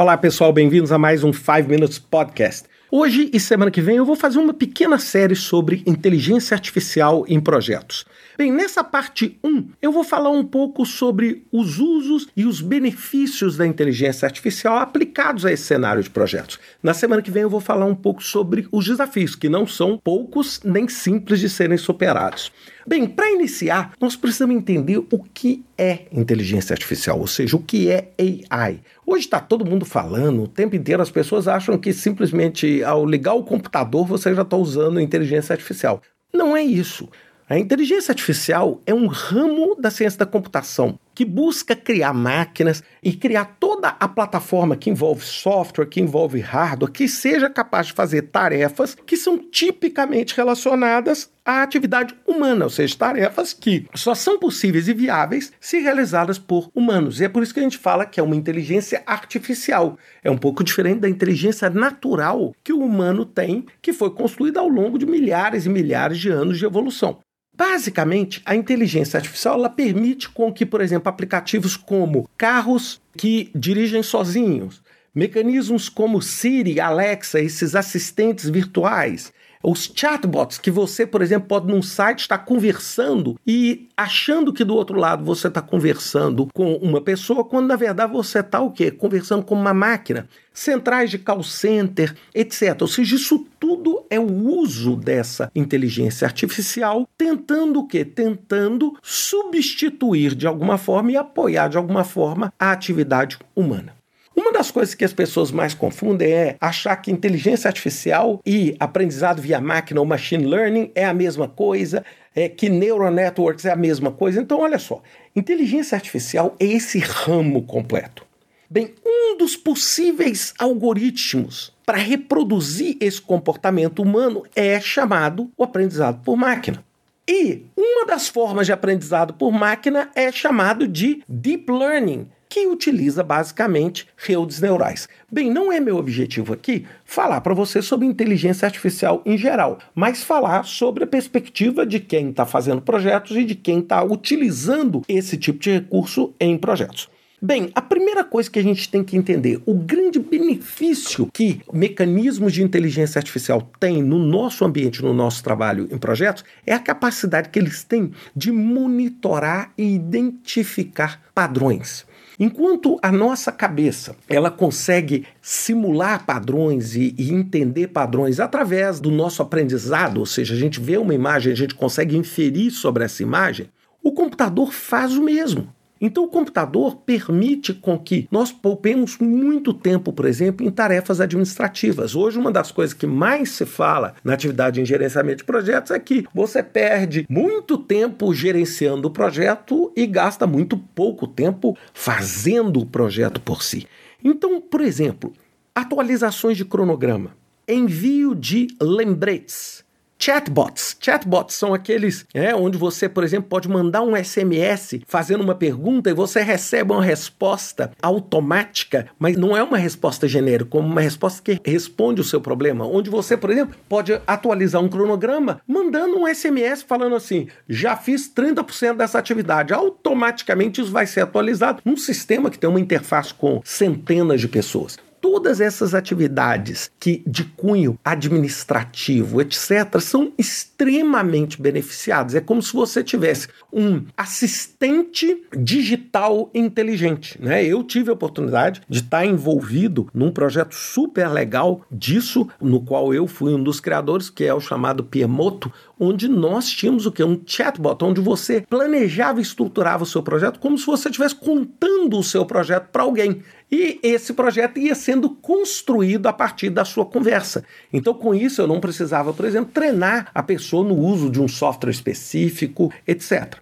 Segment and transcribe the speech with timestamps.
[0.00, 2.68] Olá, pessoal, bem-vindos a mais um 5 Minutes Podcast.
[2.88, 7.40] Hoje e semana que vem eu vou fazer uma pequena série sobre inteligência artificial em
[7.40, 8.06] projetos.
[8.38, 13.56] Bem, nessa parte 1, eu vou falar um pouco sobre os usos e os benefícios
[13.56, 16.56] da inteligência artificial aplicados a esse cenário de projetos.
[16.80, 19.98] Na semana que vem eu vou falar um pouco sobre os desafios, que não são
[19.98, 22.52] poucos nem simples de serem superados.
[22.86, 27.90] Bem, para iniciar, nós precisamos entender o que é inteligência artificial, ou seja, o que
[27.90, 28.12] é
[28.48, 28.78] AI.
[29.04, 33.34] Hoje está todo mundo falando, o tempo inteiro as pessoas acham que simplesmente ao ligar
[33.34, 36.00] o computador você já está usando inteligência artificial.
[36.32, 37.08] Não é isso.
[37.50, 43.10] A inteligência artificial é um ramo da ciência da computação que busca criar máquinas e
[43.14, 48.22] criar toda a plataforma que envolve software, que envolve hardware, que seja capaz de fazer
[48.22, 54.86] tarefas que são tipicamente relacionadas à atividade humana, ou seja, tarefas que só são possíveis
[54.86, 57.18] e viáveis se realizadas por humanos.
[57.18, 59.96] E é por isso que a gente fala que é uma inteligência artificial.
[60.22, 64.68] É um pouco diferente da inteligência natural que o humano tem, que foi construída ao
[64.68, 67.18] longo de milhares e milhares de anos de evolução.
[67.58, 74.00] Basicamente, a inteligência artificial ela permite com que, por exemplo, aplicativos como carros que dirigem
[74.00, 74.80] sozinhos,
[75.12, 81.82] mecanismos como Siri, Alexa, esses assistentes virtuais, os chatbots que você, por exemplo, pode num
[81.82, 87.44] site estar conversando e achando que do outro lado você está conversando com uma pessoa,
[87.44, 88.90] quando na verdade você está o quê?
[88.90, 90.28] Conversando com uma máquina.
[90.52, 92.76] Centrais de call center, etc.
[92.80, 98.04] Ou seja, isso tudo é o uso dessa inteligência artificial tentando o quê?
[98.04, 103.97] Tentando substituir de alguma forma e apoiar de alguma forma a atividade humana.
[104.38, 109.42] Uma das coisas que as pessoas mais confundem é achar que inteligência artificial e aprendizado
[109.42, 112.04] via máquina ou machine learning é a mesma coisa,
[112.36, 114.40] é que neural networks é a mesma coisa.
[114.40, 115.02] Então, olha só,
[115.34, 118.24] inteligência artificial é esse ramo completo.
[118.70, 126.36] Bem, um dos possíveis algoritmos para reproduzir esse comportamento humano é chamado o aprendizado por
[126.36, 126.84] máquina.
[127.26, 133.22] E uma das formas de aprendizado por máquina é chamado de deep learning, que utiliza
[133.22, 135.08] basicamente redes neurais.
[135.30, 140.22] Bem, não é meu objetivo aqui falar para você sobre inteligência artificial em geral, mas
[140.22, 145.36] falar sobre a perspectiva de quem está fazendo projetos e de quem está utilizando esse
[145.36, 147.08] tipo de recurso em projetos.
[147.40, 152.52] Bem, a primeira coisa que a gente tem que entender, o grande benefício que mecanismos
[152.52, 157.50] de inteligência artificial têm no nosso ambiente, no nosso trabalho em projetos, é a capacidade
[157.50, 162.04] que eles têm de monitorar e identificar padrões.
[162.40, 169.42] Enquanto a nossa cabeça ela consegue simular padrões e, e, entender padrões através do nosso
[169.42, 173.68] aprendizado, ou seja, a gente vê uma imagem, a gente consegue inferir sobre essa imagem,
[174.02, 175.72] o computador faz o mesmo.
[176.00, 182.14] Então, o computador permite com que nós poupemos muito tempo, por exemplo, em tarefas administrativas.
[182.14, 185.98] Hoje, uma das coisas que mais se fala na atividade em gerenciamento de projetos é
[185.98, 192.86] que você perde muito tempo gerenciando o projeto e gasta muito pouco tempo fazendo o
[192.86, 193.86] projeto por si.
[194.22, 195.32] Então, por exemplo,
[195.74, 197.36] atualizações de cronograma,
[197.68, 199.87] envio de lembretes
[200.18, 200.96] Chatbots.
[201.00, 206.10] Chatbots são aqueles é, onde você, por exemplo, pode mandar um SMS fazendo uma pergunta
[206.10, 211.40] e você recebe uma resposta automática, mas não é uma resposta genérica, como uma resposta
[211.40, 212.84] que responde o seu problema.
[212.84, 218.28] Onde você, por exemplo, pode atualizar um cronograma mandando um SMS falando assim: já fiz
[218.28, 219.72] 30% dessa atividade.
[219.72, 224.96] Automaticamente isso vai ser atualizado num sistema que tem uma interface com centenas de pessoas
[225.38, 232.34] todas essas atividades que de cunho administrativo, etc., são extremamente beneficiadas.
[232.34, 237.40] É como se você tivesse um assistente digital inteligente.
[237.40, 237.64] Né?
[237.64, 243.28] Eu tive a oportunidade de estar envolvido num projeto super legal disso, no qual eu
[243.28, 247.22] fui um dos criadores, que é o chamado Piemoto, onde nós tínhamos o que?
[247.22, 252.18] Um chatbot, onde você planejava e estruturava o seu projeto como se você estivesse contando
[252.18, 253.42] o seu projeto para alguém.
[253.70, 257.64] E esse projeto ia sendo construído a partir da sua conversa.
[257.92, 261.48] Então, com isso, eu não precisava, por exemplo, treinar a pessoa no uso de um
[261.48, 263.56] software específico, etc.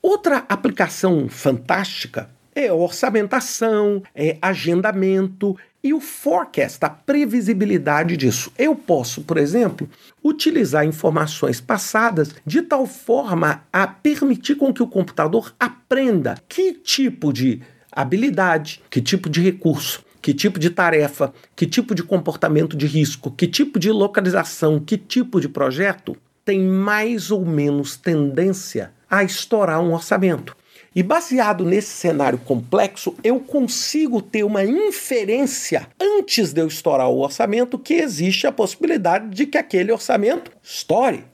[0.00, 8.52] Outra aplicação fantástica é orçamentação, é agendamento e o forecast, a previsibilidade disso.
[8.58, 9.88] Eu posso, por exemplo,
[10.22, 17.32] utilizar informações passadas de tal forma a permitir com que o computador aprenda que tipo
[17.32, 17.60] de
[17.90, 23.32] habilidade, que tipo de recurso, que tipo de tarefa, que tipo de comportamento de risco,
[23.32, 29.80] que tipo de localização, que tipo de projeto tem mais ou menos tendência a estourar
[29.80, 30.56] um orçamento.
[30.94, 37.20] E baseado nesse cenário complexo, eu consigo ter uma inferência antes de eu estourar o
[37.20, 41.24] orçamento que existe a possibilidade de que aquele orçamento estoure.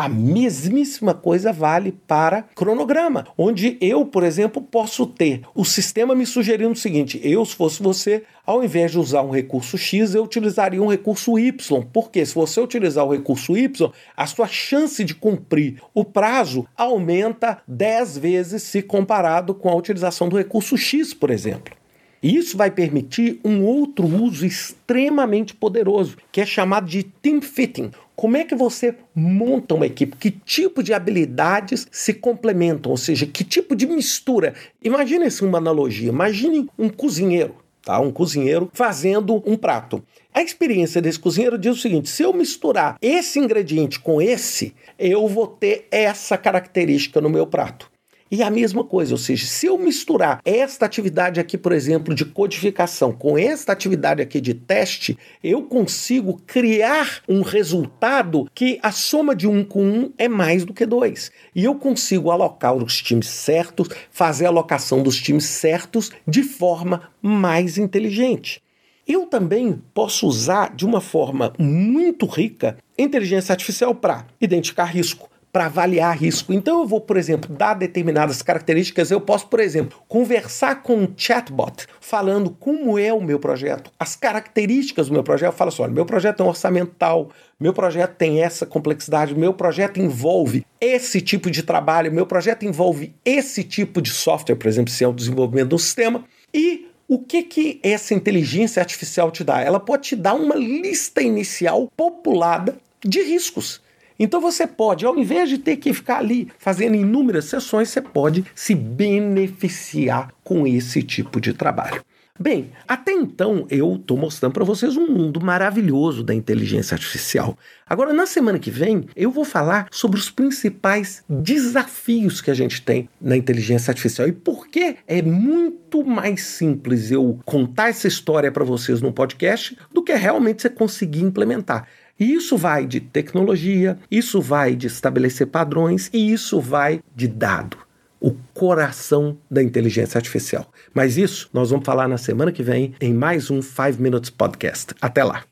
[0.00, 6.24] A mesmíssima coisa vale para cronograma, onde eu, por exemplo, posso ter o sistema me
[6.24, 10.22] sugerindo o seguinte: eu, se fosse você, ao invés de usar um recurso X, eu
[10.22, 11.82] utilizaria um recurso Y.
[11.92, 17.60] Porque se você utilizar o recurso Y, a sua chance de cumprir o prazo aumenta
[17.66, 21.74] 10 vezes se comparado com a utilização do recurso X, por exemplo.
[22.22, 27.90] Isso vai permitir um outro uso extremamente poderoso, que é chamado de team fitting.
[28.18, 30.16] Como é que você monta uma equipe?
[30.16, 32.90] Que tipo de habilidades se complementam?
[32.90, 34.54] Ou seja, que tipo de mistura?
[34.82, 36.08] Imagine assim uma analogia.
[36.08, 37.54] Imagine um cozinheiro.
[37.80, 40.02] Tá, um cozinheiro fazendo um prato.
[40.34, 45.28] A experiência desse cozinheiro diz o seguinte: se eu misturar esse ingrediente com esse, eu
[45.28, 47.88] vou ter essa característica no meu prato.
[48.30, 52.26] E a mesma coisa, ou seja, se eu misturar esta atividade aqui, por exemplo, de
[52.26, 59.34] codificação com esta atividade aqui de teste, eu consigo criar um resultado que a soma
[59.34, 61.32] de um com um é mais do que dois.
[61.54, 67.10] E eu consigo alocar os times certos, fazer a alocação dos times certos de forma
[67.22, 68.62] mais inteligente.
[69.06, 75.66] Eu também posso usar de uma forma muito rica inteligência artificial para identificar risco para
[75.66, 76.52] avaliar risco.
[76.52, 79.10] Então eu vou, por exemplo, dar determinadas características.
[79.10, 84.14] Eu posso, por exemplo, conversar com um chatbot falando como é o meu projeto, as
[84.14, 85.50] características do meu projeto.
[85.50, 89.52] Eu falo assim: olha, meu projeto é um orçamental, meu projeto tem essa complexidade, meu
[89.52, 94.92] projeto envolve esse tipo de trabalho, meu projeto envolve esse tipo de software, por exemplo,
[94.92, 96.24] se é o desenvolvimento do sistema.
[96.54, 99.60] E o que, que essa inteligência artificial te dá?
[99.60, 103.87] Ela pode te dar uma lista inicial populada de riscos.
[104.18, 108.44] Então você pode, ao invés de ter que ficar ali fazendo inúmeras sessões, você pode
[108.54, 112.02] se beneficiar com esse tipo de trabalho.
[112.40, 117.58] Bem, até então eu estou mostrando para vocês um mundo maravilhoso da inteligência artificial.
[117.84, 122.80] Agora, na semana que vem, eu vou falar sobre os principais desafios que a gente
[122.80, 128.52] tem na inteligência artificial e por que é muito mais simples eu contar essa história
[128.52, 131.88] para vocês no podcast do que realmente você conseguir implementar.
[132.18, 137.76] E isso vai de tecnologia, isso vai de estabelecer padrões e isso vai de dado.
[138.20, 140.72] O coração da inteligência artificial.
[140.92, 144.92] Mas isso nós vamos falar na semana que vem em mais um 5 Minutes Podcast.
[145.00, 145.44] Até lá!